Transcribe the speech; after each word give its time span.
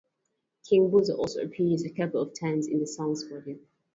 King 0.67 0.89
Buzzo 0.89 1.15
also 1.15 1.43
appears 1.43 1.83
a 1.85 1.91
couple 1.91 2.21
of 2.21 2.33
times 2.33 2.65
in 2.65 2.79
the 2.79 2.87
song's 2.87 3.21
video. 3.21 3.59